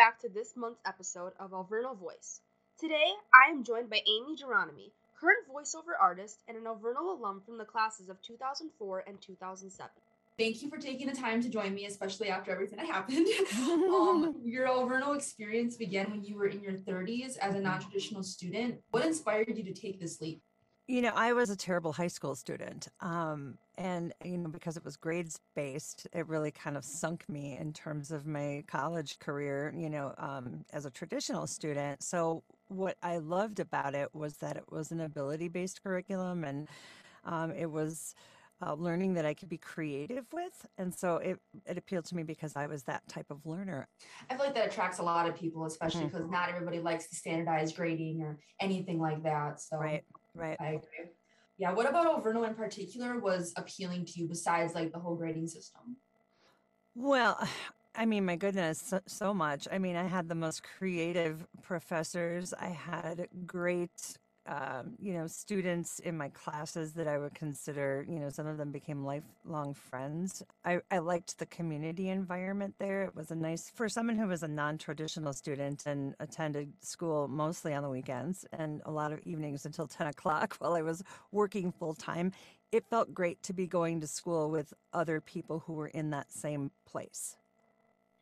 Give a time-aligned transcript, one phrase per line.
[0.00, 2.40] back to this month's episode of Alverno Voice.
[2.78, 7.58] Today, I am joined by Aimee Gironimi, current voiceover artist and an Alverno alum from
[7.58, 9.90] the classes of 2004 and 2007.
[10.38, 13.26] Thank you for taking the time to join me, especially after everything that happened.
[13.58, 18.22] um, your Alverno experience began when you were in your 30s as a non traditional
[18.22, 18.76] student.
[18.92, 20.40] What inspired you to take this leap?
[20.90, 22.88] You know, I was a terrible high school student.
[23.00, 27.56] Um, and, you know, because it was grades based, it really kind of sunk me
[27.56, 32.02] in terms of my college career, you know, um, as a traditional student.
[32.02, 36.66] So, what I loved about it was that it was an ability based curriculum and
[37.24, 38.16] um, it was
[38.60, 40.66] uh, learning that I could be creative with.
[40.76, 43.86] And so it, it appealed to me because I was that type of learner.
[44.28, 46.32] I feel like that attracts a lot of people, especially because mm-hmm.
[46.32, 49.60] not everybody likes the standardized grading or anything like that.
[49.60, 50.04] So, right,
[50.40, 50.56] right.
[50.60, 51.12] I agree.
[51.58, 51.72] Yeah.
[51.72, 55.96] What about Alverno in particular was appealing to you besides like the whole grading system?
[56.94, 57.38] Well,
[57.96, 59.66] I mean, my goodness, so, so, much.
[59.70, 62.54] I mean, I had the most creative professors.
[62.54, 63.90] I had great
[64.50, 68.58] um, you know, students in my classes that I would consider, you know, some of
[68.58, 70.42] them became lifelong friends.
[70.64, 73.04] I, I liked the community environment there.
[73.04, 77.28] It was a nice, for someone who was a non traditional student and attended school
[77.28, 81.04] mostly on the weekends and a lot of evenings until 10 o'clock while I was
[81.30, 82.32] working full time,
[82.72, 86.32] it felt great to be going to school with other people who were in that
[86.32, 87.36] same place.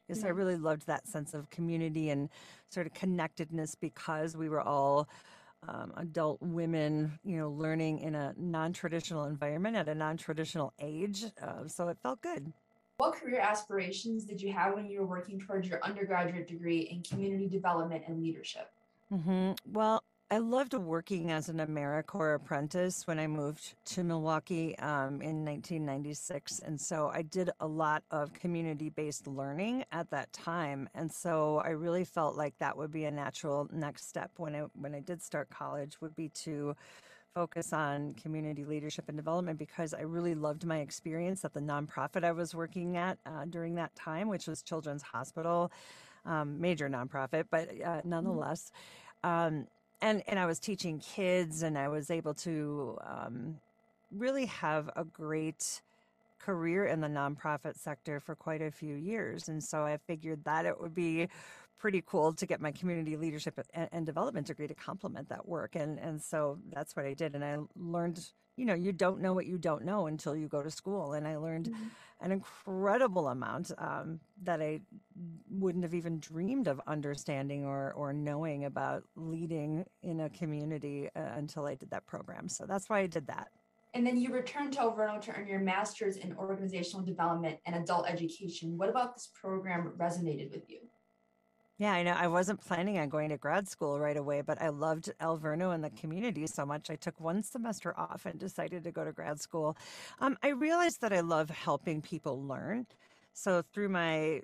[0.09, 2.31] Yes, I really loved that sense of community and
[2.71, 5.07] sort of connectedness because we were all
[5.67, 11.25] um, adult women, you know, learning in a non-traditional environment at a non-traditional age.
[11.43, 12.53] Uh, so it felt good.
[12.99, 17.03] What career aspirations did you have when you were working towards your undergraduate degree in
[17.03, 18.71] community development and leadership?
[19.13, 19.53] Mm-hmm.
[19.73, 25.43] Well, I loved working as an AmeriCorps apprentice when I moved to Milwaukee um, in
[25.43, 26.59] 1996.
[26.59, 30.87] And so I did a lot of community based learning at that time.
[30.95, 34.65] And so I really felt like that would be a natural next step when I,
[34.75, 36.77] when I did start college, would be to
[37.35, 42.23] focus on community leadership and development because I really loved my experience at the nonprofit
[42.23, 45.73] I was working at uh, during that time, which was Children's Hospital,
[46.27, 48.11] um, major nonprofit, but uh, mm-hmm.
[48.11, 48.73] nonetheless.
[49.25, 49.67] Um,
[50.01, 53.61] and and I was teaching kids, and I was able to um,
[54.11, 55.83] really have a great
[56.39, 60.67] career in the nonprofit sector for quite a few years, and so I figured that
[60.67, 61.29] it would be
[61.79, 65.75] pretty cool to get my community leadership and, and development degree to complement that work,
[65.75, 69.33] and and so that's what I did, and I learned you know, you don't know
[69.33, 71.13] what you don't know until you go to school.
[71.13, 71.85] And I learned mm-hmm.
[72.21, 74.81] an incredible amount um, that I
[75.49, 81.21] wouldn't have even dreamed of understanding or, or knowing about leading in a community uh,
[81.37, 82.49] until I did that program.
[82.49, 83.49] So that's why I did that.
[83.95, 88.09] And then you returned to Alverno to earn your master's in organizational development and adult
[88.09, 88.77] education.
[88.77, 90.81] What about this program resonated with you?
[91.79, 92.13] Yeah, I know.
[92.13, 95.83] I wasn't planning on going to grad school right away, but I loved Alverno and
[95.85, 96.91] the community so much.
[96.91, 99.77] I took one semester off and decided to go to grad school.
[100.21, 102.87] Um, I realized that I love helping people learn.
[103.33, 104.43] So through my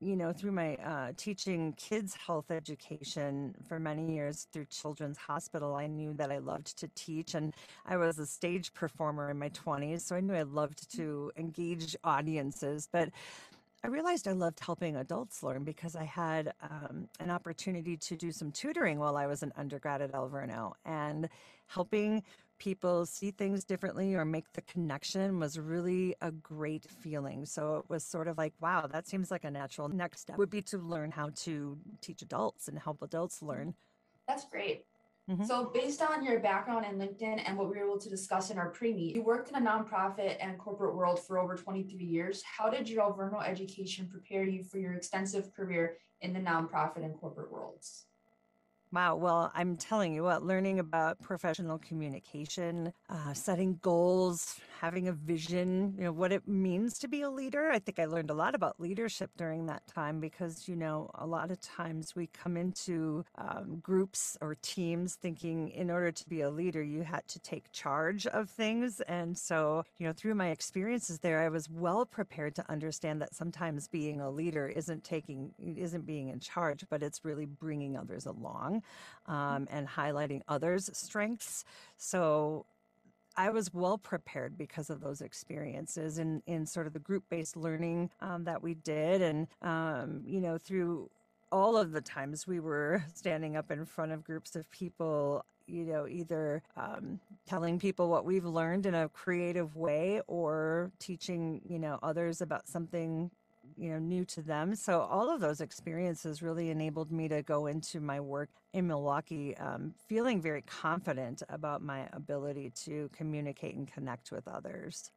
[0.00, 5.74] you know, through my uh, teaching kids health education for many years through Children's Hospital,
[5.74, 7.34] I knew that I loved to teach.
[7.34, 7.54] And
[7.86, 11.96] I was a stage performer in my 20s, so I knew I loved to engage
[12.04, 12.88] audiences.
[12.92, 13.10] But
[13.84, 18.32] I realized I loved helping adults learn because I had um, an opportunity to do
[18.32, 21.28] some tutoring while I was an undergrad at Alverno and
[21.66, 22.22] helping
[22.56, 27.44] people see things differently or make the connection was really a great feeling.
[27.44, 30.48] So it was sort of like, wow, that seems like a natural next step would
[30.48, 33.74] be to learn how to teach adults and help adults learn.
[34.26, 34.86] That's great.
[35.30, 35.44] Mm-hmm.
[35.44, 38.58] So, based on your background in LinkedIn and what we were able to discuss in
[38.58, 42.42] our pre meet, you worked in a nonprofit and corporate world for over 23 years.
[42.42, 47.18] How did your Alverno education prepare you for your extensive career in the nonprofit and
[47.18, 48.04] corporate worlds?
[48.92, 49.16] Wow.
[49.16, 55.94] Well, I'm telling you what, learning about professional communication, uh, setting goals, having a vision,
[55.96, 57.70] you know, what it means to be a leader.
[57.70, 61.26] I think I learned a lot about leadership during that time because, you know, a
[61.26, 66.42] lot of times we come into um, groups or teams thinking in order to be
[66.42, 69.00] a leader, you had to take charge of things.
[69.08, 73.34] And so, you know, through my experiences there, I was well prepared to understand that
[73.34, 78.26] sometimes being a leader isn't taking, isn't being in charge, but it's really bringing others
[78.26, 78.82] along
[79.24, 81.64] um, and highlighting others' strengths.
[81.96, 82.66] So
[83.36, 87.56] I was well prepared because of those experiences in, in sort of the group based
[87.56, 89.22] learning um, that we did.
[89.22, 91.10] And, um, you know, through
[91.50, 95.84] all of the times we were standing up in front of groups of people, you
[95.84, 101.78] know, either um, telling people what we've learned in a creative way or teaching, you
[101.78, 103.30] know, others about something
[103.76, 104.74] you know new to them.
[104.74, 109.56] So all of those experiences really enabled me to go into my work in Milwaukee,
[109.56, 115.10] um, feeling very confident about my ability to communicate and connect with others.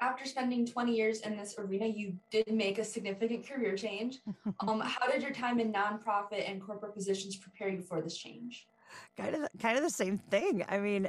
[0.00, 4.18] After spending 20 years in this arena, you did make a significant career change.
[4.60, 8.68] Um, how did your time in nonprofit and corporate positions prepare you for this change?
[9.16, 10.64] Kind of kind of the same thing.
[10.68, 11.08] I mean,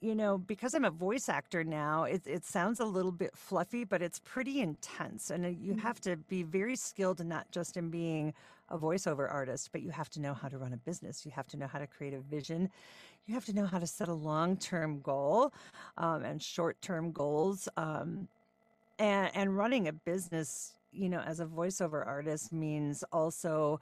[0.00, 3.84] you know, because I'm a voice actor now, it it sounds a little bit fluffy,
[3.84, 5.80] but it's pretty intense, and uh, you mm-hmm.
[5.80, 8.34] have to be very skilled, not just in being
[8.68, 11.24] a voiceover artist, but you have to know how to run a business.
[11.24, 12.70] You have to know how to create a vision.
[13.26, 15.52] You have to know how to set a long term goal
[15.96, 17.68] um, and short term goals.
[17.76, 18.28] Um,
[18.98, 23.80] and, and running a business, you know, as a voiceover artist means also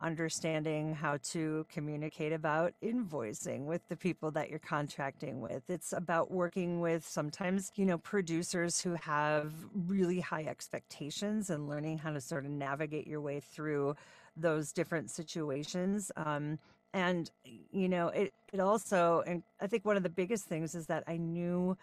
[0.00, 5.68] understanding how to communicate about invoicing with the people that you're contracting with.
[5.68, 11.98] It's about working with sometimes, you know, producers who have really high expectations and learning
[11.98, 13.94] how to sort of navigate your way through
[14.36, 16.10] those different situations.
[16.16, 16.58] Um,
[16.92, 20.86] and, you know, it, it also, and I think one of the biggest things is
[20.86, 21.76] that I knew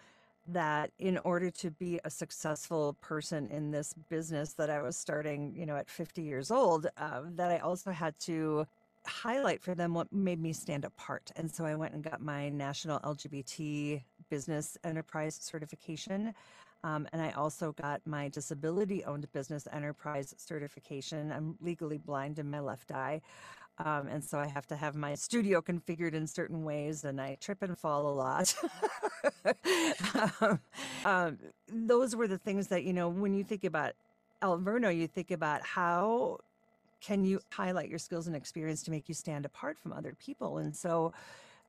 [0.48, 5.54] that in order to be a successful person in this business that I was starting,
[5.54, 8.66] you know, at 50 years old, uh, that I also had to
[9.06, 11.30] highlight for them what made me stand apart.
[11.36, 16.34] And so I went and got my national LGBT business enterprise certification.
[16.84, 21.32] Um, and I also got my disability owned business enterprise certification.
[21.32, 23.20] I'm legally blind in my left eye.
[23.84, 27.36] Um, and so I have to have my studio configured in certain ways, and I
[27.40, 28.54] trip and fall a lot.
[30.40, 30.60] um,
[31.04, 31.38] um,
[31.72, 33.92] those were the things that, you know, when you think about
[34.42, 36.38] Alverno, you think about how
[37.00, 40.58] can you highlight your skills and experience to make you stand apart from other people.
[40.58, 41.12] And so,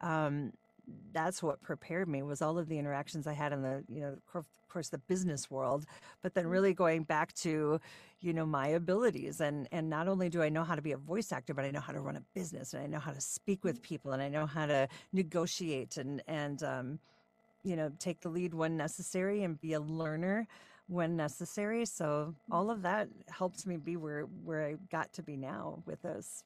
[0.01, 0.53] um,
[1.13, 4.17] that's what prepared me was all of the interactions I had in the, you know,
[4.35, 5.85] of course, the business world,
[6.21, 6.51] but then mm-hmm.
[6.51, 7.79] really going back to,
[8.21, 9.41] you know, my abilities.
[9.41, 11.71] And, and not only do I know how to be a voice actor, but I
[11.71, 14.21] know how to run a business and I know how to speak with people and
[14.21, 16.99] I know how to negotiate and, and, um,
[17.63, 20.47] you know, take the lead when necessary and be a learner
[20.87, 21.85] when necessary.
[21.85, 22.71] So all mm-hmm.
[22.71, 26.43] of that helps me be where, where I got to be now with this.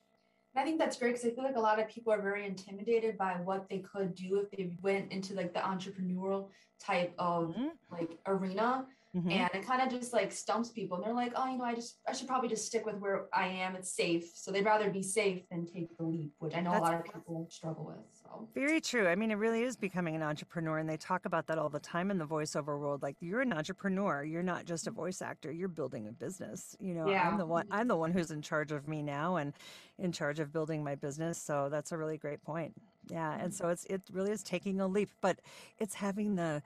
[0.56, 2.46] And I think that's great because I feel like a lot of people are very
[2.46, 7.50] intimidated by what they could do if they went into like the entrepreneurial type of
[7.50, 7.68] mm-hmm.
[7.92, 8.86] like arena.
[9.16, 9.30] Mm-hmm.
[9.30, 10.98] And it kind of just like stumps people.
[10.98, 13.26] And they're like, oh, you know, I just, I should probably just stick with where
[13.32, 13.76] I am.
[13.76, 14.32] It's safe.
[14.34, 16.94] So they'd rather be safe than take the leap, which I know That's a lot
[16.96, 18.04] of people struggle with.
[18.12, 19.08] So very true.
[19.08, 20.80] I mean, it really is becoming an entrepreneur.
[20.80, 23.04] And they talk about that all the time in the voiceover world.
[23.04, 24.24] Like you're an entrepreneur.
[24.24, 25.52] You're not just a voice actor.
[25.52, 26.76] You're building a business.
[26.80, 27.30] You know, yeah.
[27.30, 29.54] I'm the one, I'm the one who's in charge of me now and
[30.00, 31.38] in charge of building my business.
[31.38, 32.74] So that's a really great point.
[33.10, 33.34] Yeah.
[33.34, 33.52] And mm-hmm.
[33.52, 35.38] so it's, it really is taking a leap, but
[35.78, 36.64] it's having the,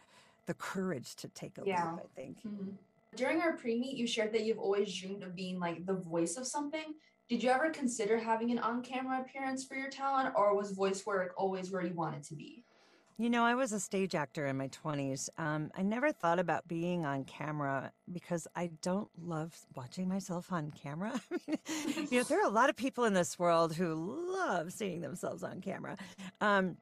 [0.47, 1.91] the courage to take a yeah.
[1.91, 2.37] leap, I think.
[2.39, 2.69] Mm-hmm.
[3.15, 6.37] During our pre meet, you shared that you've always dreamed of being like the voice
[6.37, 6.95] of something.
[7.29, 11.05] Did you ever consider having an on camera appearance for your talent, or was voice
[11.05, 12.63] work always where you wanted to be?
[13.19, 15.27] You know, I was a stage actor in my 20s.
[15.39, 20.69] Um, I never thought about being on camera because I don't love watching myself on
[20.69, 21.19] camera.
[21.31, 23.95] I mean, you know, there are a lot of people in this world who
[24.35, 25.97] love seeing themselves on camera.
[26.41, 26.77] Um,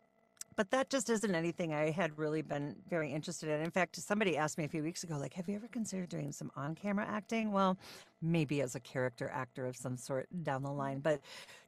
[0.55, 3.61] but that just isn't anything I had really been very interested in.
[3.61, 6.31] In fact, somebody asked me a few weeks ago, like, have you ever considered doing
[6.31, 7.51] some on camera acting?
[7.51, 7.77] Well,
[8.21, 10.99] maybe as a character actor of some sort down the line.
[10.99, 11.21] But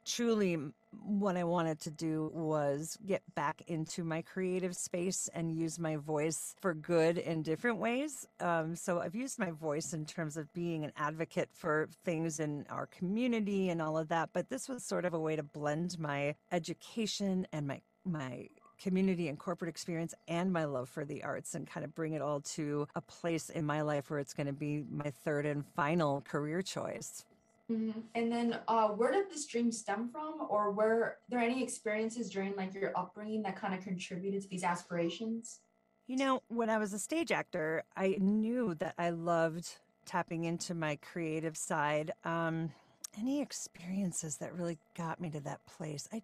[0.05, 0.57] truly,
[1.05, 5.97] what I wanted to do was get back into my creative space and use my
[5.97, 8.25] voice for good in different ways.
[8.39, 12.65] Um, so I've used my voice in terms of being an advocate for things in
[12.69, 14.29] our community and all of that.
[14.33, 18.47] But this was sort of a way to blend my education and my my
[18.81, 22.21] community and corporate experience and my love for the arts and kind of bring it
[22.21, 25.65] all to a place in my life where it's going to be my third and
[25.75, 27.25] final career choice.
[27.71, 27.99] Mm-hmm.
[28.15, 32.55] And then, uh, where did this dream stem from, or were there any experiences during
[32.55, 35.59] like your upbringing that kind of contributed to these aspirations?
[36.05, 39.67] You know, when I was a stage actor, I knew that I loved
[40.05, 42.11] tapping into my creative side.
[42.23, 42.71] Um,
[43.19, 46.07] any experiences that really got me to that place?
[46.13, 46.21] I.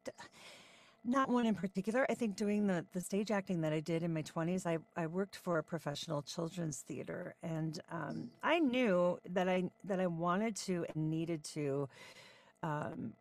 [1.06, 2.06] Not one in particular.
[2.10, 5.08] I think doing the, the stage acting that I did in my 20s, I, I
[5.08, 7.36] worked for a professional children's theater.
[7.44, 11.90] And um, I knew that I, that I wanted to and needed to
[12.62, 13.14] um,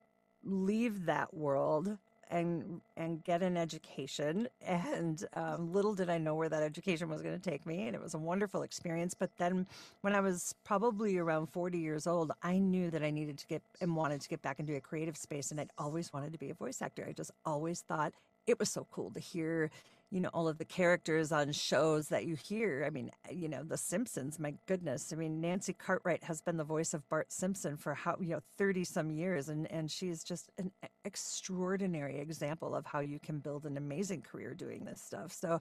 [0.44, 1.98] leave that world
[2.32, 4.48] and and get an education.
[4.66, 7.94] And um, little did I know where that education was going to take me, and
[7.94, 9.14] it was a wonderful experience.
[9.14, 9.66] But then,
[10.00, 13.62] when I was probably around forty years old, I knew that I needed to get
[13.80, 16.50] and wanted to get back into a creative space, and I'd always wanted to be
[16.50, 17.06] a voice actor.
[17.08, 18.12] I just always thought
[18.46, 19.70] it was so cool to hear
[20.12, 23.62] you know all of the characters on shows that you hear i mean you know
[23.62, 27.76] the simpsons my goodness i mean nancy cartwright has been the voice of bart simpson
[27.76, 30.70] for how you know 30 some years and and she's just an
[31.04, 35.60] extraordinary example of how you can build an amazing career doing this stuff so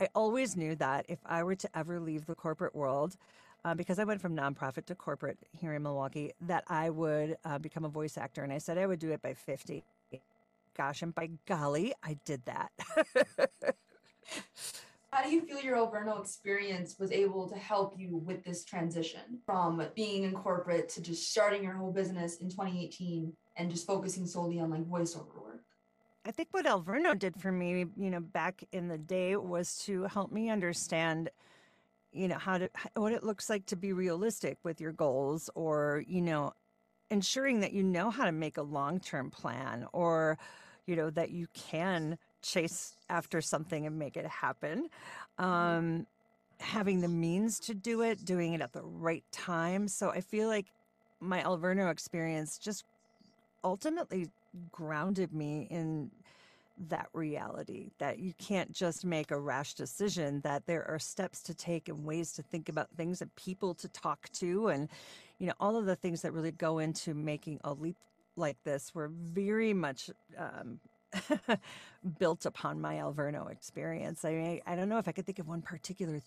[0.00, 3.16] i always knew that if i were to ever leave the corporate world
[3.64, 7.58] uh, because I went from nonprofit to corporate here in Milwaukee, that I would uh,
[7.58, 8.42] become a voice actor.
[8.42, 9.84] And I said I would do it by 50.
[10.76, 12.72] Gosh, and by golly, I did that.
[15.12, 19.20] How do you feel your Alverno experience was able to help you with this transition
[19.44, 24.26] from being in corporate to just starting your whole business in 2018 and just focusing
[24.26, 25.64] solely on like voiceover work?
[26.24, 30.04] I think what Alverno did for me, you know, back in the day was to
[30.04, 31.28] help me understand,
[32.12, 36.04] you know, how to what it looks like to be realistic with your goals or,
[36.06, 36.54] you know,
[37.10, 40.38] ensuring that you know how to make a long-term plan or,
[40.86, 44.88] you know, that you can chase after something and make it happen.
[45.38, 45.44] Mm-hmm.
[45.44, 46.06] Um,
[46.60, 49.88] having the means to do it, doing it at the right time.
[49.88, 50.66] So I feel like
[51.20, 52.84] my Alverno experience just
[53.64, 54.28] ultimately
[54.70, 56.10] grounded me in
[56.88, 61.54] that reality that you can't just make a rash decision that there are steps to
[61.54, 64.88] take and ways to think about things and people to talk to and
[65.38, 67.96] you know all of the things that really go into making a leap
[68.36, 70.80] like this were very much um,
[72.18, 74.24] built upon my Alverno experience.
[74.24, 76.20] I mean, I don't know if I could think of one particular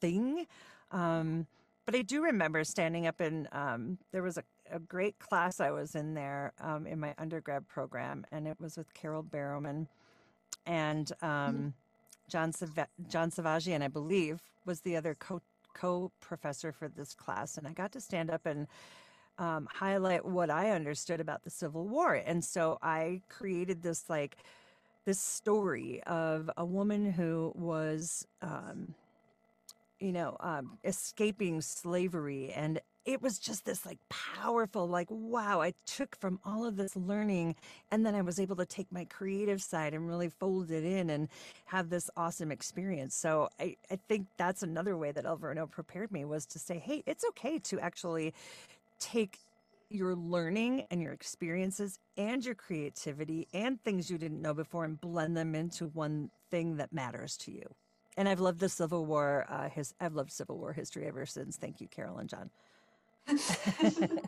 [0.00, 0.46] thing,
[0.92, 1.46] um,
[1.86, 5.70] but I do remember standing up in, um, there was a, a, great class I
[5.70, 9.86] was in there um, in my undergrad program, and it was with Carole Barrowman
[10.66, 11.68] and um, mm-hmm.
[12.28, 15.40] John, Sav- John Savagian, I believe, was the other co
[15.74, 17.56] co professor for this class.
[17.56, 18.66] And I got to stand up and
[19.40, 22.14] um, highlight what I understood about the Civil War.
[22.14, 24.36] And so I created this like
[25.06, 28.94] this story of a woman who was, um,
[29.98, 35.72] you know, um, escaping slavery and it was just this like powerful like wow i
[35.86, 37.56] took from all of this learning
[37.90, 41.08] and then i was able to take my creative side and really fold it in
[41.08, 41.28] and
[41.64, 46.26] have this awesome experience so i, I think that's another way that alverno prepared me
[46.26, 48.34] was to say hey it's okay to actually
[49.00, 49.38] take
[49.88, 55.00] your learning and your experiences and your creativity and things you didn't know before and
[55.00, 57.64] blend them into one thing that matters to you.
[58.16, 59.46] And I've loved the Civil War.
[59.48, 61.56] Uh, his, I've loved Civil War history ever since.
[61.56, 62.50] Thank you, Carole and John.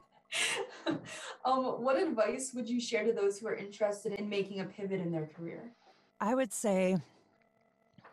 [1.44, 5.00] um, what advice would you share to those who are interested in making a pivot
[5.00, 5.72] in their career?
[6.20, 6.96] I would say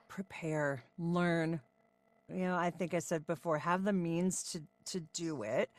[0.08, 1.62] prepare, learn.
[2.28, 5.70] You know, I think I said before, have the means to to do it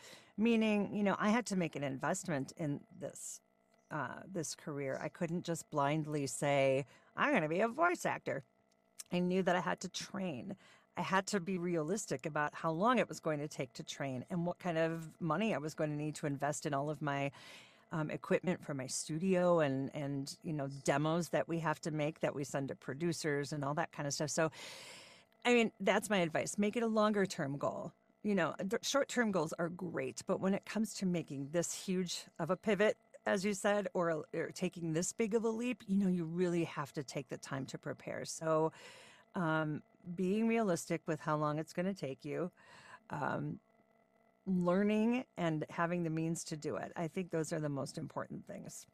[0.40, 3.40] meaning you know i had to make an investment in this
[3.92, 5.00] uh, this career.
[5.02, 8.44] I couldn't just blindly say i'm going to be a voice actor.
[9.12, 10.56] I knew that i had to train.
[10.96, 14.24] I had to be realistic about how long it was going to take to train
[14.30, 17.02] and what kind of money i was going to need to invest in all of
[17.02, 17.30] my
[17.92, 22.20] um, equipment for my studio and and you know demos that we have to make
[22.20, 24.30] that we send to producers and all that kind of stuff.
[24.30, 24.50] So
[25.44, 26.58] i mean that's my advice.
[26.58, 30.54] Make it a longer term goal you know, short term goals are great, but when
[30.54, 32.96] it comes to making this huge of a pivot,
[33.26, 36.64] as you said, or, or, taking this big of a leap, you know, you really
[36.64, 38.24] have to take the time to prepare.
[38.24, 38.72] So,
[39.34, 39.82] um,
[40.16, 42.50] being realistic with how long it's going to take you,
[43.10, 43.58] um,
[44.46, 46.92] learning and having the means to do it.
[46.96, 48.86] I think those are the most important things.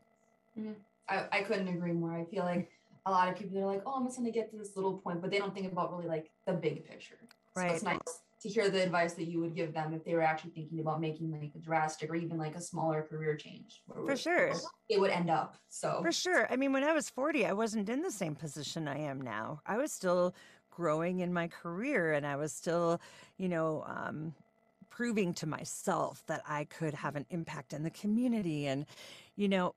[0.58, 0.72] Mm-hmm.
[1.08, 2.16] I, I couldn't agree more.
[2.16, 2.70] I feel like
[3.06, 4.98] a lot of people are like, oh, I'm just going to get to this little
[4.98, 7.16] point, but they don't think about really like the big picture.
[7.54, 7.70] Right.
[7.70, 10.22] So it's nice to hear the advice that you would give them if they were
[10.22, 13.82] actually thinking about making like a drastic or even like a smaller career change.
[13.92, 14.52] For sure.
[14.88, 15.56] It would end up.
[15.68, 16.46] So For sure.
[16.50, 19.60] I mean, when I was 40, I wasn't in the same position I am now.
[19.66, 20.34] I was still
[20.70, 23.00] growing in my career and I was still,
[23.38, 24.34] you know, um,
[24.90, 28.86] proving to myself that I could have an impact in the community and
[29.36, 29.74] you know,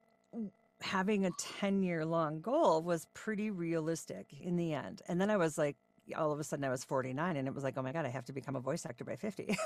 [0.82, 5.02] having a 10 year long goal was pretty realistic in the end.
[5.08, 5.76] And then I was like,
[6.18, 8.10] all of a sudden I was 49 and it was like, oh my God, I
[8.10, 9.58] have to become a voice actor by 50.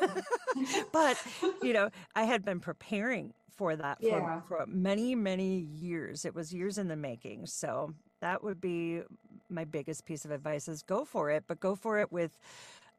[0.92, 1.18] but,
[1.62, 4.42] you know, I had been preparing for that yeah.
[4.42, 6.26] for, for many, many years.
[6.26, 7.46] It was years in the making.
[7.46, 9.02] So that would be
[9.50, 12.38] my biggest piece of advice is go for it, but go for it with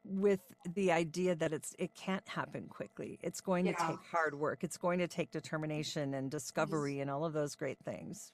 [0.07, 3.17] with the idea that it's it can't happen quickly.
[3.23, 3.73] It's going yeah.
[3.73, 4.63] to take hard work.
[4.63, 8.31] It's going to take determination and discovery and all of those great things.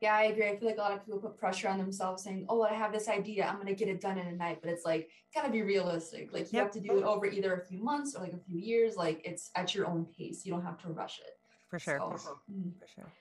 [0.00, 0.48] Yeah, I agree.
[0.48, 2.92] I feel like a lot of people put pressure on themselves saying, Oh, I have
[2.92, 4.58] this idea, I'm gonna get it done in a night.
[4.62, 6.32] But it's like gotta be realistic.
[6.32, 6.64] Like you yep.
[6.64, 8.96] have to do it over either a few months or like a few years.
[8.96, 10.44] Like it's at your own pace.
[10.44, 11.38] You don't have to rush it.
[11.68, 11.98] For sure.
[12.16, 12.72] So, mm.
[12.78, 13.12] For sure.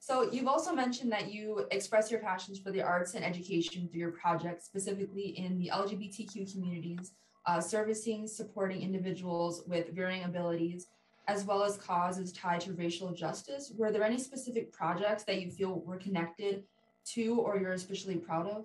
[0.00, 4.00] So you've also mentioned that you express your passions for the arts and education through
[4.00, 7.12] your projects, specifically in the LGBTQ communities,
[7.46, 10.86] uh, servicing, supporting individuals with varying abilities,
[11.28, 13.70] as well as causes tied to racial justice.
[13.76, 16.64] Were there any specific projects that you feel were connected
[17.12, 18.64] to or you're especially proud of?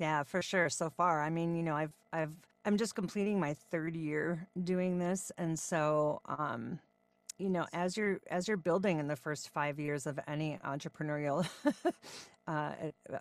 [0.00, 0.68] Yeah, for sure.
[0.68, 4.98] So far, I mean, you know, I've I've I'm just completing my third year doing
[4.98, 6.80] this, and so um,
[7.38, 11.46] you know as you're as you're building in the first five years of any entrepreneurial
[12.46, 12.72] uh,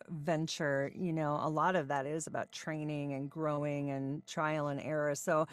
[0.10, 4.82] venture you know a lot of that is about training and growing and trial and
[4.82, 5.46] error so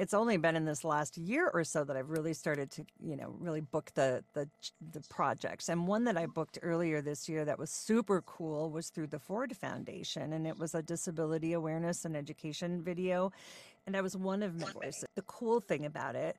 [0.00, 3.16] it's only been in this last year or so that I've really started to, you
[3.16, 4.48] know, really book the the
[4.92, 5.68] the projects.
[5.68, 9.18] And one that I booked earlier this year that was super cool was through the
[9.18, 13.30] Ford Foundation, and it was a disability awareness and education video,
[13.86, 15.04] and I was one of voices.
[15.16, 16.38] The cool thing about it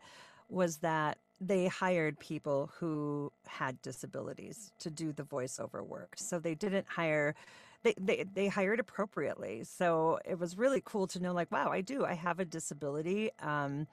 [0.50, 6.16] was that they hired people who had disabilities to do the voiceover work.
[6.18, 7.36] So they didn't hire
[7.84, 9.64] they, they they hired appropriately.
[9.64, 12.06] So it was really cool to know like wow, I do.
[12.06, 13.88] I have a disability um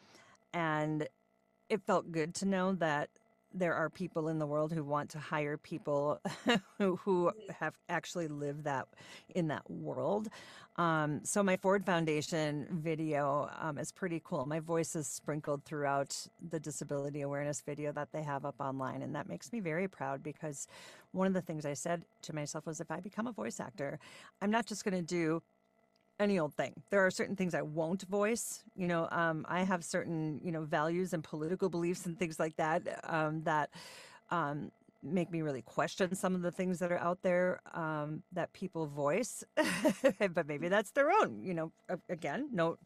[0.52, 1.08] and
[1.68, 3.10] it felt good to know that
[3.54, 6.20] there are people in the world who want to hire people
[6.78, 8.86] who, who have actually lived that
[9.34, 10.28] in that world.
[10.76, 14.46] Um, so my Ford Foundation video um, is pretty cool.
[14.46, 16.16] My voice is sprinkled throughout
[16.50, 20.22] the disability awareness video that they have up online, and that makes me very proud
[20.22, 20.68] because
[21.12, 23.98] one of the things I said to myself was, if I become a voice actor,
[24.40, 25.42] I'm not just going to do
[26.18, 26.74] any old thing.
[26.90, 28.62] There are certain things I won't voice.
[28.76, 32.56] You know, um, I have certain you know values and political beliefs and things like
[32.56, 33.70] that um, that
[34.30, 34.70] um,
[35.02, 38.86] make me really question some of the things that are out there um, that people
[38.86, 39.44] voice.
[40.34, 41.42] but maybe that's their own.
[41.42, 41.72] You know,
[42.08, 42.78] again, no.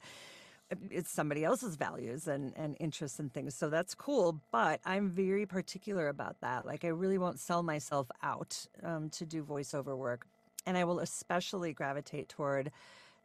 [0.91, 3.55] It's somebody else's values and, and interests and things.
[3.55, 4.41] So that's cool.
[4.51, 6.65] But I'm very particular about that.
[6.65, 10.27] Like, I really won't sell myself out um, to do voiceover work.
[10.65, 12.71] And I will especially gravitate toward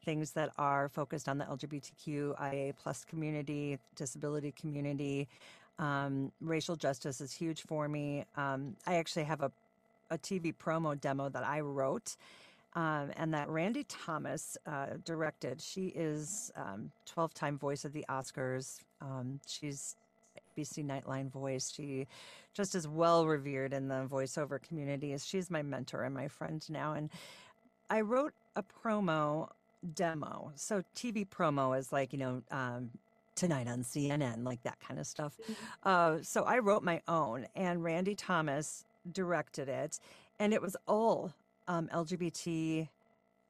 [0.08, 5.28] things that are focused on the LGBTQIA plus community, disability community.
[5.80, 8.24] Um, racial justice is huge for me.
[8.38, 9.52] Um, I actually have a,
[10.10, 12.16] a TV promo demo that I wrote
[12.74, 15.60] um, and that Randy Thomas uh, directed.
[15.60, 18.80] She is 12 um, time voice of the Oscars.
[19.02, 19.98] Um, she's
[20.58, 21.70] BC Nightline voice.
[21.70, 22.08] She
[22.54, 25.12] just is well revered in the voiceover community.
[25.12, 26.94] As she's my mentor and my friend now.
[26.94, 27.10] And
[27.90, 29.50] I wrote a promo
[29.94, 30.52] demo.
[30.56, 32.92] So TV promo is like, you know, um,
[33.36, 35.38] tonight on CNN, like that kind of stuff.
[35.44, 35.54] Mm-hmm.
[35.84, 40.00] Uh, so I wrote my own, and Randy Thomas directed it,
[40.40, 41.34] and it was all
[41.68, 42.90] um, LGBT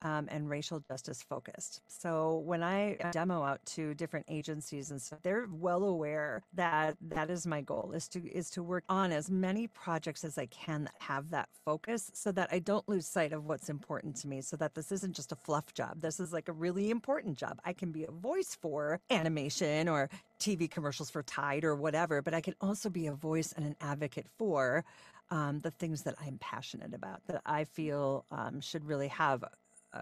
[0.08, 1.82] um, and racial justice focused.
[1.88, 7.30] So when I demo out to different agencies and stuff, they're well aware that that
[7.30, 10.86] is my goal is to is to work on as many projects as I can
[10.86, 14.42] that have that focus, so that I don't lose sight of what's important to me.
[14.42, 16.02] So that this isn't just a fluff job.
[16.02, 17.60] This is like a really important job.
[17.66, 22.34] I can be a voice for animation or TV commercials for Tide or whatever, but
[22.34, 24.86] I can also be a voice and an advocate for
[25.30, 29.44] um, the things that I'm passionate about that I feel um, should really have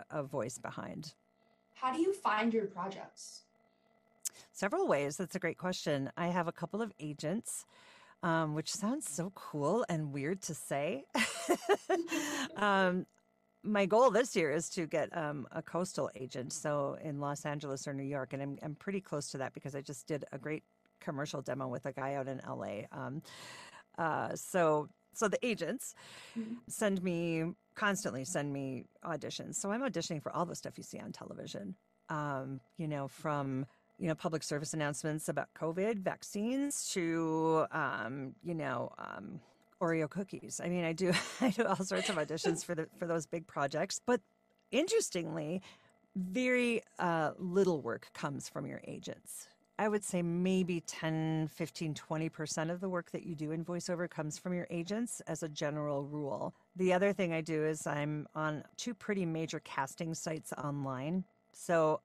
[0.09, 1.13] a, voice behind.
[1.73, 3.43] How do you find your projects?
[4.51, 5.17] Several ways.
[5.17, 6.11] That's a great question.
[6.17, 7.65] I have a couple of agents.
[8.23, 11.03] Um, which sounds so cool and weird to say.
[12.55, 13.05] um,
[13.61, 17.87] my goal this year is to get um, a coastal agent, so in Los Angeles
[17.87, 20.39] or New York, and I'm, I'm pretty close to that because I just did a
[20.39, 20.63] great
[20.99, 22.83] commercial demo with a guy out in LA.
[22.91, 23.21] Um,
[23.97, 25.95] uh, so so the agents
[26.37, 26.53] mm-hmm.
[26.67, 29.55] send me constantly send me auditions.
[29.55, 31.75] So I'm auditioning for all the stuff you see on television.
[32.09, 33.65] Um, you know, from
[33.97, 39.39] you know public service announcements about COVID vaccines to um, you know um,
[39.81, 40.61] Oreo cookies.
[40.63, 43.47] I mean, I do I do all sorts of auditions for the for those big
[43.47, 43.99] projects.
[44.05, 44.21] But
[44.71, 45.61] interestingly,
[46.15, 49.47] very uh, little work comes from your agents.
[49.77, 54.09] I would say maybe 10, 15, 20% of the work that you do in voiceover
[54.09, 56.53] comes from your agents as a general rule.
[56.77, 61.25] The other thing I do is I'm on two pretty major casting sites online.
[61.51, 61.99] So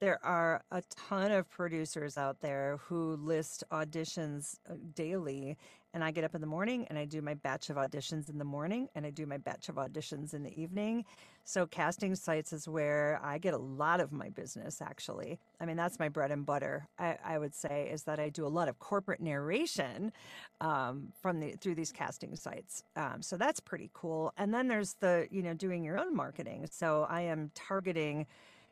[0.00, 5.56] there are a ton of producers out there who list auditions uh, daily
[5.96, 8.36] and i get up in the morning and i do my batch of auditions in
[8.36, 11.04] the morning and i do my batch of auditions in the evening.
[11.48, 15.40] So casting sites is where i get a lot of my business actually.
[15.58, 18.46] I mean that's my bread and butter i, I would say is that i do
[18.46, 20.12] a lot of corporate narration
[20.60, 22.84] um, from the through these casting sites.
[22.94, 24.34] Um, so that's pretty cool.
[24.36, 26.66] And then there's the you know doing your own marketing.
[26.70, 28.26] So i am targeting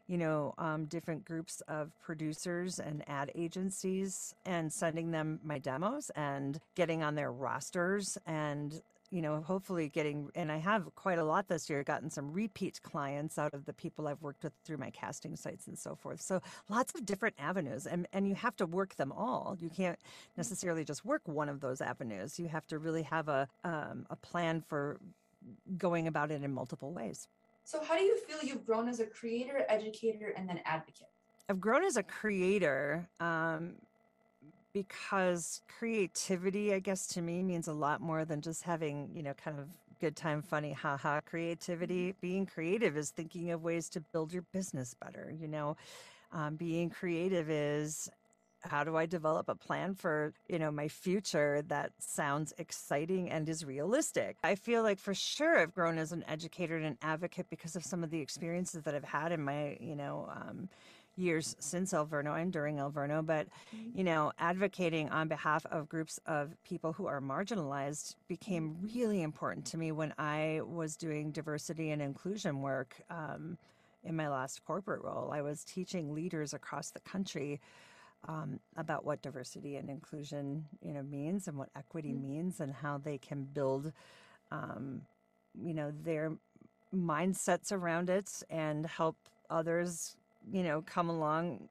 [0.06, 6.10] you know, um, different groups of producers and ad agencies and sending them my demos
[6.14, 8.82] and getting on their rosters and
[9.14, 12.80] you know, hopefully getting, and I have quite a lot this year, gotten some repeat
[12.82, 16.20] clients out of the people I've worked with through my casting sites and so forth.
[16.20, 19.56] So lots of different avenues, and, and you have to work them all.
[19.60, 20.00] You can't
[20.36, 22.40] necessarily just work one of those avenues.
[22.40, 24.98] You have to really have a, um, a plan for
[25.78, 27.28] going about it in multiple ways.
[27.64, 31.08] So, how do you feel you've grown as a creator, educator, and then advocate?
[31.48, 33.74] I've grown as a creator um,
[34.74, 39.32] because creativity, I guess, to me means a lot more than just having, you know,
[39.34, 39.68] kind of
[40.00, 42.08] good time, funny, haha creativity.
[42.08, 42.18] Mm-hmm.
[42.20, 45.32] Being creative is thinking of ways to build your business better.
[45.40, 45.76] You know,
[46.32, 48.10] um, being creative is
[48.64, 53.48] how do I develop a plan for, you know, my future that sounds exciting and
[53.48, 54.36] is realistic?
[54.42, 57.84] I feel like for sure I've grown as an educator and an advocate because of
[57.84, 60.68] some of the experiences that I've had in my, you know, um,
[61.16, 63.98] years since Alverno and during Alverno, but mm-hmm.
[63.98, 69.66] you know, advocating on behalf of groups of people who are marginalized became really important
[69.66, 73.58] to me when I was doing diversity and inclusion work um,
[74.02, 75.30] in my last corporate role.
[75.32, 77.60] I was teaching leaders across the country
[78.26, 82.28] um, about what diversity and inclusion, you know, means and what equity mm-hmm.
[82.28, 83.92] means and how they can build,
[84.50, 85.02] um,
[85.62, 86.32] you know, their
[86.94, 89.16] mindsets around it and help
[89.50, 90.16] others
[90.52, 91.68] you know, come along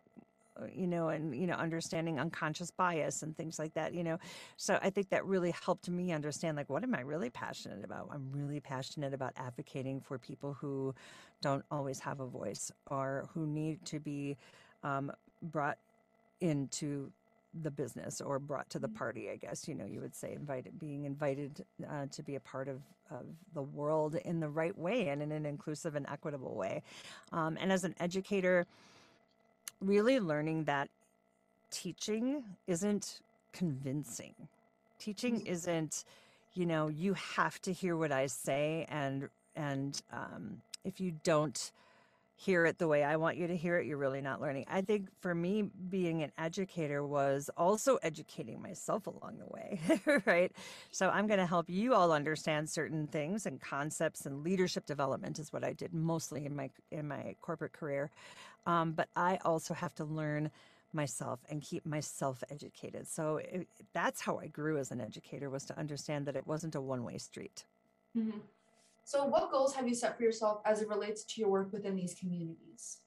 [0.55, 4.19] uh, you know, and, you know, understanding unconscious bias and things like that, you know.
[4.55, 8.09] So I think that really helped me understand, like, what am I really passionate about?
[8.11, 10.93] I'm really passionate about advocating for people who
[11.41, 14.37] don't always have a voice or who need to be
[14.83, 15.11] um,
[15.41, 15.79] brought
[16.41, 17.11] into
[17.61, 18.97] the business or brought to the mm-hmm.
[18.97, 22.39] party, I guess, you know, you would say, invited, being invited uh, to be a
[22.39, 26.55] part of, of the world in the right way and in an inclusive and equitable
[26.55, 26.81] way.
[27.31, 28.65] Um, and as an educator,
[29.81, 30.89] really learning that
[31.69, 33.19] teaching isn't
[33.51, 34.33] convincing.
[34.99, 35.53] Teaching mm-hmm.
[35.53, 36.05] isn't,
[36.55, 41.71] you know, you have to hear what I say and, and, um, if you don't,
[42.43, 44.65] hear it the way I want you to hear it, you're really not learning.
[44.69, 49.79] I think for me, being an educator was also educating myself along the way,
[50.25, 50.51] right?
[50.91, 55.39] So I'm going to help you all understand certain things and concepts and leadership development
[55.39, 58.11] is what I did mostly in my in my corporate career.
[58.65, 60.51] Um, but I also have to learn
[60.93, 63.07] myself and keep myself educated.
[63.07, 66.75] So it, that's how I grew as an educator was to understand that it wasn't
[66.75, 67.65] a one way street.
[68.17, 68.39] Mm-hmm.
[69.05, 71.95] So, what goals have you set for yourself as it relates to your work within
[71.95, 72.99] these communities?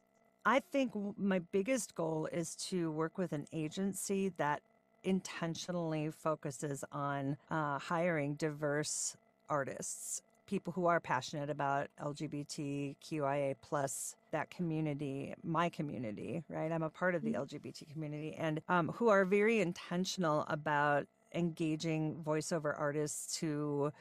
[0.45, 4.63] I think my biggest goal is to work with an agency that
[5.03, 9.17] intentionally focuses on uh, hiring diverse
[9.49, 16.91] artists people who are passionate about lgbtqia plus that community my community right i'm a
[16.91, 17.43] part of the mm-hmm.
[17.43, 23.93] lgbt community and um, who are very intentional about engaging voiceover artists who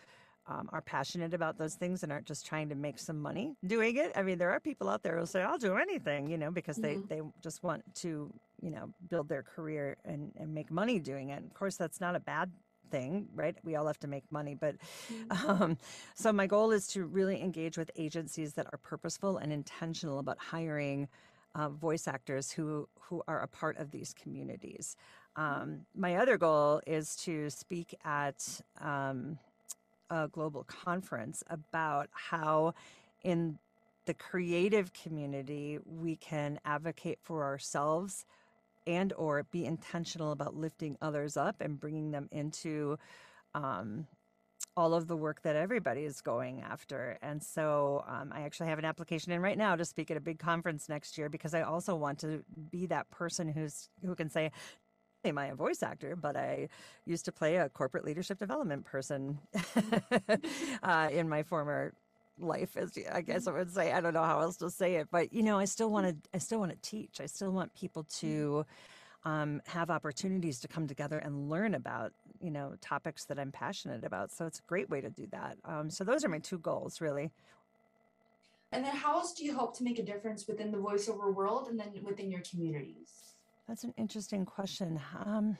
[0.48, 3.98] um, are passionate about those things and aren't just trying to make some money doing
[3.98, 4.12] it.
[4.16, 6.78] I mean, there are people out there who say, I'll do anything, you know, because
[6.78, 7.08] mm-hmm.
[7.08, 8.32] they, they just want to,
[8.62, 11.38] you know, build their career and, and make money doing it.
[11.38, 12.52] And of course, that's not a bad
[12.92, 13.56] thing, right?
[13.64, 14.56] We all have to make money.
[14.56, 14.76] But
[15.12, 15.50] mm-hmm.
[15.64, 15.78] um,
[16.14, 20.38] so my goal is to really engage with agencies that are purposeful and intentional about
[20.38, 21.08] hiring
[21.56, 24.96] uh, voice actors who, who are a part of these communities.
[25.38, 25.62] Mm-hmm.
[25.62, 29.40] Um, my other goal is to speak at um,
[30.10, 32.74] a global conference about how
[33.24, 33.58] in
[34.06, 38.26] the creative community we can advocate for ourselves
[38.88, 42.98] and or be intentional about lifting others up and bringing them into
[43.56, 44.06] um,
[44.78, 47.18] all of the work that everybody is going after.
[47.22, 50.22] And so um, I actually have an application in right now to speak at a
[50.22, 54.30] big conference next year because I also want to be that person who's who can
[54.30, 54.52] say,
[55.26, 56.70] am I a voice actor, but I
[57.06, 59.40] used to play a corporate leadership development person
[60.84, 61.94] uh, in my former
[62.40, 63.92] life as I guess I would say.
[63.92, 66.30] I don't know how else to say it but you know I still want to
[66.34, 67.22] I still want to teach.
[67.22, 68.66] I still want people to
[69.24, 74.04] um, have opportunities to come together and learn about you know topics that I'm passionate
[74.04, 74.32] about.
[74.32, 75.58] So it's a great way to do that.
[75.66, 77.32] Um, so those are my two goals really.
[78.72, 81.70] And then how else do you hope to make a difference within the voiceover world
[81.70, 83.25] and then within your communities
[83.68, 85.00] that's an interesting question.
[85.26, 85.58] Um,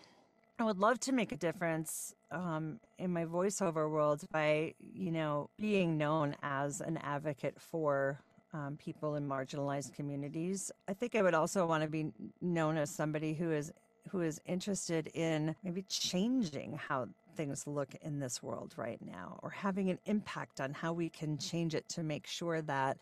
[0.58, 5.50] I would love to make a difference um, in my voiceover world by, you know,
[5.60, 8.22] being known as an advocate for
[8.54, 10.72] um, people in marginalized communities.
[10.88, 13.72] I think I would also want to be known as somebody who is
[14.12, 19.50] who is interested in maybe changing how things look in this world right now, or
[19.50, 22.98] having an impact on how we can change it to make sure that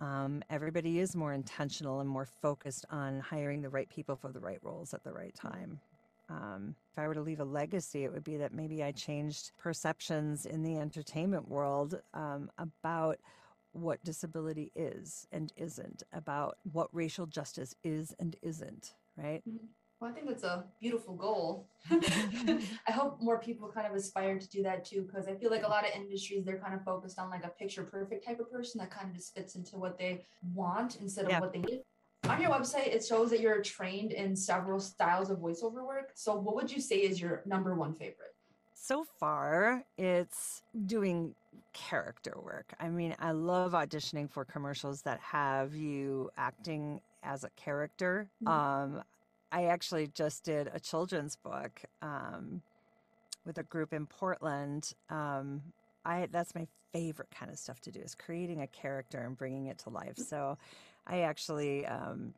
[0.00, 4.40] um, everybody is more intentional and more focused on hiring the right people for the
[4.40, 5.80] right roles at the right time.
[6.30, 9.52] um, if I were to leave a legacy, it would be that maybe I changed
[9.58, 13.18] perceptions in the entertainment world um, about
[13.72, 19.42] what disability is and isn't, about what racial justice is and isn't, right?
[19.48, 19.66] Mm-hmm.
[20.00, 21.68] Well, I think that's a beautiful goal.
[21.90, 25.62] I hope more people kind of aspire to do that too, because I feel like
[25.62, 28.50] a lot of industries they're kind of focused on like a picture perfect type of
[28.50, 31.40] person that kind of just fits into what they want instead of yeah.
[31.40, 31.82] what they need.
[32.24, 36.12] On your website, it shows that you're trained in several styles of voiceover work.
[36.14, 38.34] So, what would you say is your number one favorite?
[38.74, 41.34] So far, it's doing
[41.72, 42.72] character work.
[42.80, 48.28] I mean, I love auditioning for commercials that have you acting as a character.
[48.42, 48.96] Mm-hmm.
[48.96, 49.02] Um,
[49.52, 52.62] I actually just did a children's book um,
[53.44, 54.92] with a group in Portland.
[55.08, 55.62] Um,
[56.04, 59.66] I that's my favorite kind of stuff to do is creating a character and bringing
[59.66, 60.16] it to life.
[60.16, 60.58] So,
[61.06, 62.34] I actually um,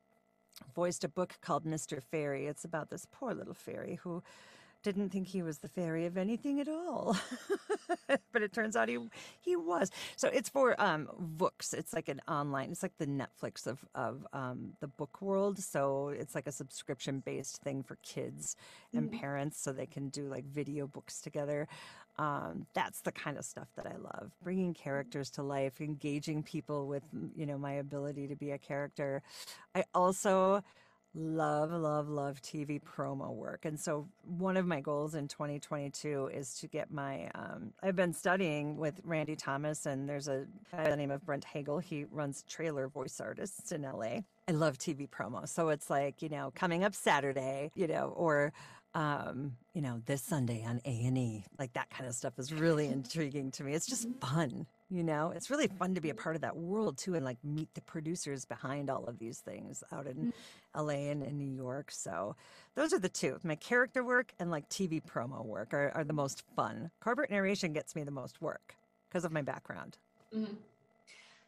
[0.74, 2.02] voiced a book called Mr.
[2.02, 2.46] Fairy.
[2.46, 4.22] It's about this poor little fairy who
[4.82, 7.16] didn't think he was the fairy of anything at all.
[8.32, 8.98] but it turns out he
[9.40, 9.90] he was.
[10.16, 11.72] So it's for um books.
[11.72, 12.70] It's like an online.
[12.70, 15.58] It's like the Netflix of of um, the book world.
[15.58, 18.56] So it's like a subscription based thing for kids
[18.94, 19.20] and mm-hmm.
[19.20, 21.68] parents, so they can do like video books together.
[22.18, 24.32] Um, that's the kind of stuff that I love.
[24.42, 29.22] Bringing characters to life, engaging people with you know my ability to be a character.
[29.74, 30.62] I also
[31.14, 33.64] love, love, love TV promo work.
[33.64, 38.14] And so one of my goals in 2022 is to get my, um, I've been
[38.14, 41.78] studying with Randy Thomas and there's a guy by the name of Brent Hagel.
[41.78, 44.20] He runs trailer voice artists in LA.
[44.48, 45.46] I love TV promo.
[45.46, 48.52] So it's like, you know, coming up Saturday, you know, or
[48.94, 52.52] um, you know, this Sunday on A and E, like that kind of stuff is
[52.52, 53.74] really intriguing to me.
[53.74, 55.32] It's just fun, you know.
[55.34, 57.80] It's really fun to be a part of that world too, and like meet the
[57.82, 60.32] producers behind all of these things out in mm.
[60.74, 61.08] L.A.
[61.08, 61.90] and in New York.
[61.90, 62.36] So
[62.74, 63.38] those are the two.
[63.42, 66.90] My character work and like TV promo work are, are the most fun.
[67.00, 68.76] Corporate narration gets me the most work
[69.08, 69.96] because of my background.
[70.34, 70.54] Mm-hmm.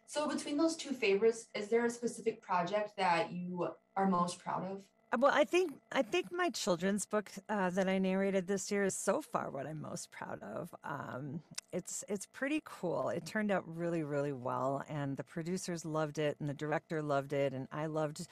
[0.07, 4.71] So between those two favorites, is there a specific project that you are most proud
[4.71, 4.83] of?
[5.17, 8.95] Well, I think I think my children's book uh, that I narrated this year is
[8.97, 10.75] so far what I'm most proud of.
[10.85, 11.41] Um,
[11.73, 13.09] it's it's pretty cool.
[13.11, 17.33] It turned out really really well, and the producers loved it, and the director loved
[17.33, 18.27] it, and I loved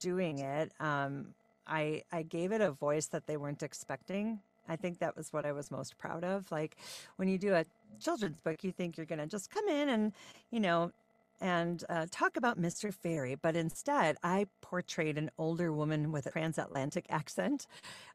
[0.00, 0.72] doing it.
[0.80, 1.28] Um,
[1.66, 4.40] I I gave it a voice that they weren't expecting.
[4.68, 6.50] I think that was what I was most proud of.
[6.52, 6.76] Like
[7.16, 7.64] when you do a
[8.00, 10.12] children's book, you think you're going to just come in and
[10.50, 10.92] you know
[11.40, 12.92] and uh, talk about Mr.
[12.92, 17.66] Fairy, but instead I portrayed an older woman with a transatlantic accent.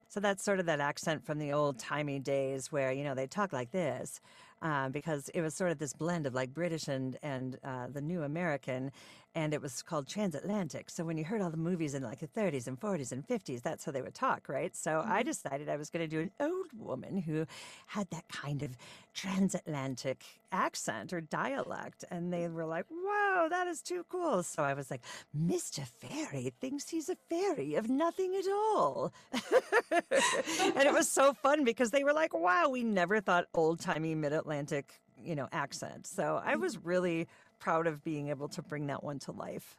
[0.07, 3.27] So that's sort of that accent from the old timey days where, you know, they
[3.27, 4.19] talk like this.
[4.61, 7.99] Uh, because it was sort of this blend of like British and and uh, the
[7.99, 8.91] new American,
[9.33, 10.89] and it was called transatlantic.
[10.89, 13.61] So when you heard all the movies in like the 30s and 40s and 50s,
[13.61, 14.75] that's how they would talk, right?
[14.75, 15.11] So mm-hmm.
[15.11, 17.45] I decided I was going to do an old woman who
[17.87, 18.75] had that kind of
[19.13, 24.73] transatlantic accent or dialect, and they were like, whoa, that is too cool!" So I
[24.73, 25.01] was like,
[25.37, 25.85] "Mr.
[25.85, 31.91] Fairy thinks he's a fairy of nothing at all," and it was so fun because
[31.91, 36.07] they were like, "Wow, we never thought old timey mid Atlantic." You know, accent.
[36.07, 37.27] So I was really
[37.61, 39.77] proud of being able to bring that one to life.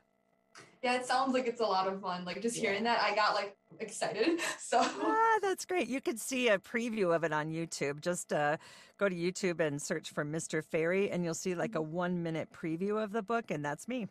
[0.82, 2.24] Yeah, it sounds like it's a lot of fun.
[2.24, 4.40] Like just hearing that, I got like excited.
[4.58, 5.88] So ah, that's great.
[5.88, 8.00] You can see a preview of it on YouTube.
[8.00, 8.56] Just uh,
[8.96, 10.64] go to YouTube and search for Mr.
[10.64, 11.92] Fairy, and you'll see like a mm-hmm.
[11.92, 14.08] one minute preview of the book, and that's me.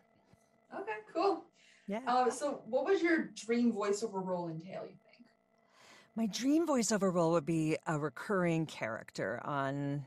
[0.74, 1.44] Okay, cool.
[1.88, 2.02] Yeah.
[2.06, 4.84] Uh, so, what was your dream voiceover role entail?
[4.84, 5.26] You think?
[6.16, 10.06] My dream voiceover role would be a recurring character on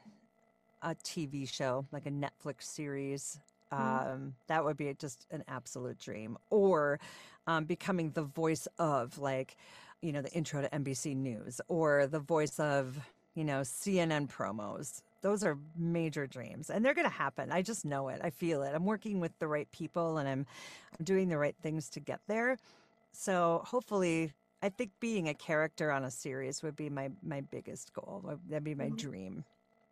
[0.82, 3.40] a TV show, like a Netflix series.
[3.74, 4.12] Mm-hmm.
[4.12, 6.38] Um, that would be just an absolute dream.
[6.50, 7.00] Or
[7.46, 9.56] um, becoming the voice of, like,
[10.00, 12.98] you know, the intro to NBC News or the voice of,
[13.34, 15.02] you know, CNN promos.
[15.22, 17.50] Those are major dreams and they're going to happen.
[17.50, 18.20] I just know it.
[18.22, 18.72] I feel it.
[18.74, 20.46] I'm working with the right people and I'm,
[20.98, 22.58] I'm doing the right things to get there.
[23.12, 24.32] So hopefully,
[24.62, 28.38] I think being a character on a series would be my, my biggest goal.
[28.48, 28.96] That'd be my mm-hmm.
[28.96, 29.44] dream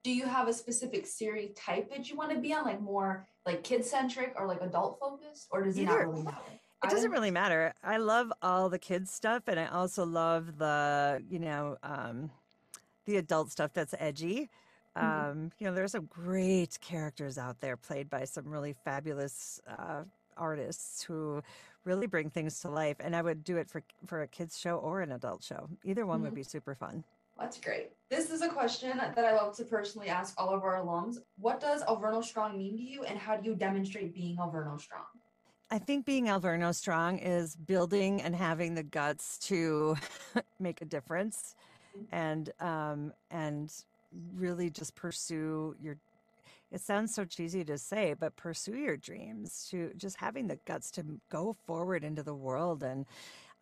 [0.05, 3.27] do you have a specific series type that you want to be on, like more
[3.47, 5.91] like kid centric or like adult focused, or does it Either.
[5.91, 6.61] not really matter?
[6.85, 7.73] It doesn't really matter.
[7.85, 12.31] I love all the kids stuff, and I also love the you know um,
[13.07, 14.51] the adult stuff that's edgy.
[14.97, 15.31] Mm-hmm.
[15.31, 20.03] Um, you know, there's some great characters out there played by some really fabulous uh,
[20.37, 21.43] artists who
[21.85, 22.97] really bring things to life.
[23.01, 25.69] And I would do it for for a kids show or an adult show.
[25.85, 26.25] Either one mm-hmm.
[26.25, 27.05] would be super fun.
[27.39, 27.91] That's great.
[28.11, 31.17] This is a question that I love to personally ask all of our alums.
[31.39, 35.05] What does Alverno Strong mean to you, and how do you demonstrate being Alverno Strong?
[35.71, 39.97] I think being Alverno strong is building and having the guts to
[40.61, 41.55] make a difference
[42.11, 43.73] and um, and
[44.37, 45.97] really just pursue your
[46.71, 50.91] it sounds so cheesy to say, but pursue your dreams, to just having the guts
[50.93, 53.05] to go forward into the world and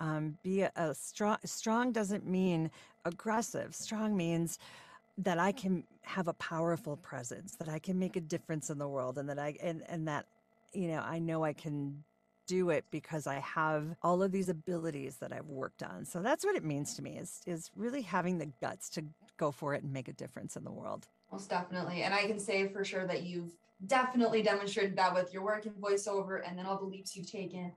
[0.00, 1.36] um, be a, a strong.
[1.44, 2.70] Strong doesn't mean
[3.04, 3.74] aggressive.
[3.74, 4.58] Strong means
[5.18, 8.88] that I can have a powerful presence, that I can make a difference in the
[8.88, 10.26] world, and that I and and that
[10.72, 12.02] you know I know I can
[12.46, 16.04] do it because I have all of these abilities that I've worked on.
[16.04, 19.04] So that's what it means to me is is really having the guts to
[19.36, 21.06] go for it and make a difference in the world.
[21.30, 22.02] Most definitely.
[22.02, 23.52] And I can say for sure that you've
[23.86, 27.72] definitely demonstrated that with your work in voiceover and then all the leaps you've taken.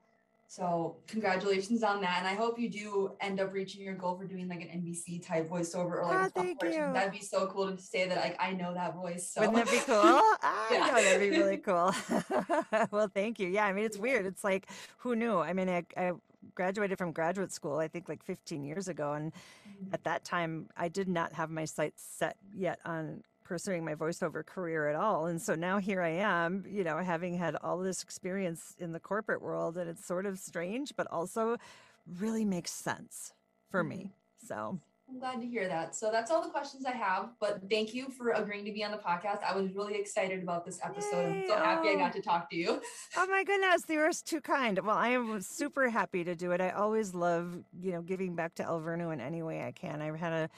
[0.53, 2.17] So congratulations on that.
[2.19, 5.25] And I hope you do end up reaching your goal for doing like an NBC
[5.25, 6.93] type voiceover or like oh, a version.
[6.93, 9.31] That'd be so cool to say that like I know that voice.
[9.33, 9.95] So wouldn't that be cool?
[9.95, 10.77] I yeah.
[10.77, 11.91] know that'd be really cool.
[12.91, 13.47] well, thank you.
[13.47, 14.27] Yeah, I mean it's weird.
[14.27, 15.39] It's like who knew?
[15.39, 16.11] I mean I, I
[16.53, 19.13] graduated from graduate school, I think like 15 years ago.
[19.13, 19.91] And mm-hmm.
[19.91, 24.45] at that time, I did not have my sights set yet on pursuing my voiceover
[24.45, 25.27] career at all.
[25.27, 28.99] And so now here I am, you know, having had all this experience in the
[28.99, 31.57] corporate world, and it's sort of strange, but also
[32.19, 33.33] really makes sense
[33.69, 33.95] for me.
[33.97, 34.47] Mm-hmm.
[34.47, 34.79] So
[35.09, 35.95] I'm glad to hear that.
[35.95, 37.29] So that's all the questions I have.
[37.39, 39.43] But thank you for agreeing to be on the podcast.
[39.43, 41.29] I was really excited about this episode.
[41.29, 41.41] Yay.
[41.41, 41.93] I'm so happy oh.
[41.93, 42.81] I got to talk to you.
[43.17, 44.79] Oh my goodness, you are too kind.
[44.79, 46.61] Well, I am super happy to do it.
[46.61, 50.01] I always love, you know, giving back to Alverno in any way I can.
[50.01, 50.49] I've had a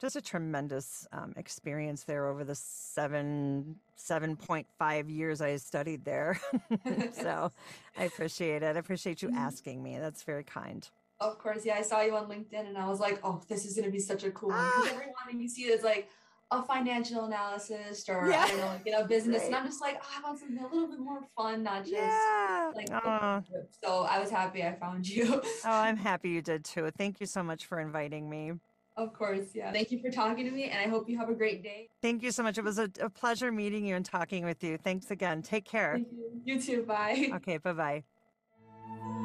[0.00, 6.04] just a tremendous um, experience there over the seven seven point five years I studied
[6.04, 6.40] there.
[7.12, 7.50] so
[7.96, 8.76] I appreciate it.
[8.76, 9.38] I appreciate you mm-hmm.
[9.38, 9.98] asking me.
[9.98, 10.88] That's very kind.
[11.18, 11.76] Of course, yeah.
[11.76, 13.98] I saw you on LinkedIn, and I was like, "Oh, this is going to be
[13.98, 14.94] such a cool one." Because ah.
[14.94, 16.08] everyone you see is like
[16.50, 18.46] a financial analyst or yeah.
[18.46, 19.38] Don't know, like, you know, business.
[19.38, 19.46] Right.
[19.46, 21.94] And I'm just like, oh, I want something a little bit more fun, not just
[21.94, 22.70] yeah.
[22.74, 22.88] like.
[22.92, 23.40] Uh,
[23.82, 25.40] so I was happy I found you.
[25.42, 26.90] oh, I'm happy you did too.
[26.96, 28.52] Thank you so much for inviting me.
[28.96, 29.72] Of course, yeah.
[29.72, 31.88] Thank you for talking to me, and I hope you have a great day.
[32.00, 32.56] Thank you so much.
[32.56, 34.78] It was a, a pleasure meeting you and talking with you.
[34.78, 35.42] Thanks again.
[35.42, 35.98] Take care.
[35.98, 36.42] You.
[36.44, 36.60] you.
[36.60, 36.82] too.
[36.82, 37.30] Bye.
[37.34, 39.22] Okay, bye bye.